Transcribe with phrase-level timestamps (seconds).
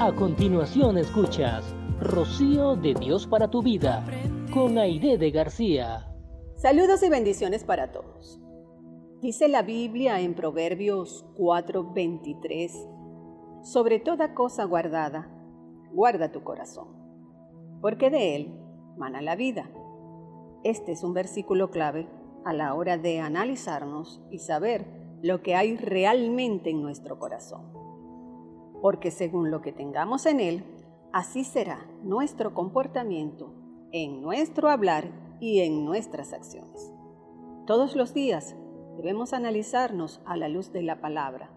[0.00, 4.06] A continuación escuchas Rocío de Dios para tu vida
[4.54, 6.06] con Aide de García.
[6.54, 8.40] Saludos y bendiciones para todos.
[9.20, 12.70] Dice la Biblia en Proverbios 4:23,
[13.64, 15.32] sobre toda cosa guardada,
[15.90, 16.86] guarda tu corazón,
[17.80, 18.54] porque de él
[18.96, 19.68] mana la vida.
[20.62, 22.08] Este es un versículo clave
[22.44, 24.86] a la hora de analizarnos y saber
[25.22, 27.87] lo que hay realmente en nuestro corazón
[28.80, 30.64] porque según lo que tengamos en Él,
[31.12, 33.54] así será nuestro comportamiento
[33.92, 35.10] en nuestro hablar
[35.40, 36.92] y en nuestras acciones.
[37.66, 38.56] Todos los días
[38.96, 41.50] debemos analizarnos a la luz de la palabra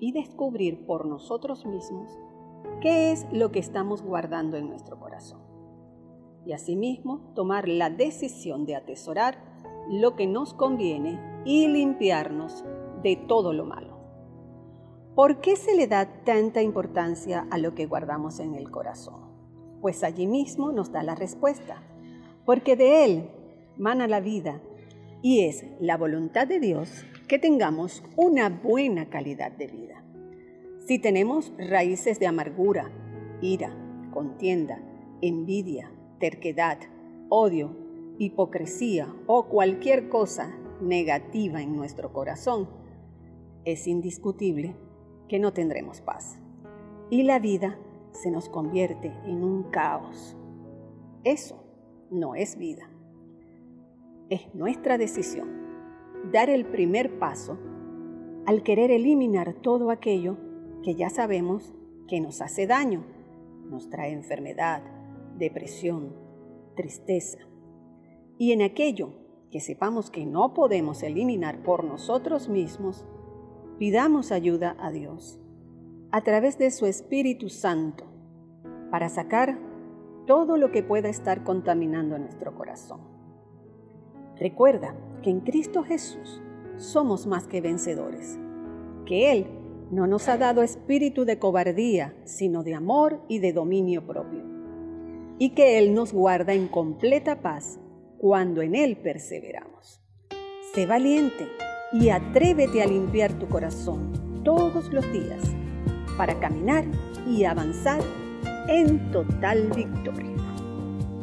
[0.00, 2.18] y descubrir por nosotros mismos
[2.80, 5.40] qué es lo que estamos guardando en nuestro corazón.
[6.46, 9.38] Y asimismo tomar la decisión de atesorar
[9.90, 12.64] lo que nos conviene y limpiarnos
[13.02, 13.97] de todo lo malo.
[15.18, 19.16] ¿Por qué se le da tanta importancia a lo que guardamos en el corazón?
[19.80, 21.82] Pues allí mismo nos da la respuesta.
[22.44, 23.30] Porque de Él
[23.76, 24.62] mana la vida
[25.20, 30.04] y es la voluntad de Dios que tengamos una buena calidad de vida.
[30.86, 32.88] Si tenemos raíces de amargura,
[33.42, 33.76] ira,
[34.12, 34.80] contienda,
[35.20, 36.78] envidia, terquedad,
[37.28, 37.76] odio,
[38.20, 42.68] hipocresía o cualquier cosa negativa en nuestro corazón,
[43.64, 44.76] es indiscutible
[45.28, 46.40] que no tendremos paz.
[47.10, 47.78] Y la vida
[48.12, 50.36] se nos convierte en un caos.
[51.24, 51.62] Eso
[52.10, 52.90] no es vida.
[54.30, 55.48] Es nuestra decisión
[56.32, 57.58] dar el primer paso
[58.46, 60.36] al querer eliminar todo aquello
[60.82, 61.74] que ya sabemos
[62.06, 63.04] que nos hace daño,
[63.68, 64.82] nos trae enfermedad,
[65.36, 66.14] depresión,
[66.74, 67.38] tristeza.
[68.38, 69.10] Y en aquello
[69.50, 73.06] que sepamos que no podemos eliminar por nosotros mismos,
[73.78, 75.38] pidamos ayuda a Dios
[76.10, 78.04] a través de su Espíritu Santo
[78.90, 79.58] para sacar
[80.26, 83.00] todo lo que pueda estar contaminando nuestro corazón.
[84.36, 86.42] Recuerda que en Cristo Jesús
[86.76, 88.38] somos más que vencedores,
[89.06, 89.46] que Él
[89.90, 94.44] no nos ha dado espíritu de cobardía, sino de amor y de dominio propio,
[95.38, 97.80] y que Él nos guarda en completa paz
[98.18, 100.02] cuando en Él perseveramos.
[100.74, 101.46] Sé valiente
[101.92, 104.12] y atrévete a limpiar tu corazón
[104.44, 105.42] todos los días
[106.16, 106.84] para caminar
[107.26, 108.00] y avanzar
[108.68, 110.36] en total victoria.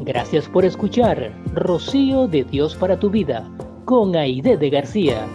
[0.00, 3.48] Gracias por escuchar Rocío de Dios para tu vida
[3.84, 5.26] con Aide de García.